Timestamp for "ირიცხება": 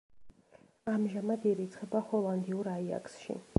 1.51-2.03